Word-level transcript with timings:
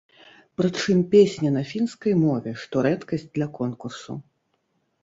Прычым 0.61 1.03
песня 1.11 1.51
на 1.57 1.63
фінскай 1.73 2.17
мове, 2.25 2.57
што 2.63 2.75
рэдкасць 2.89 3.31
для 3.39 3.47
конкурсу. 3.61 4.11